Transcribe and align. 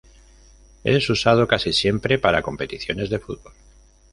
Es 0.83 1.07
usado 1.11 1.47
casi 1.47 1.71
siempre 1.73 2.17
para 2.17 2.41
competiciones 2.41 3.11
de 3.11 3.19
fútbol. 3.19 3.53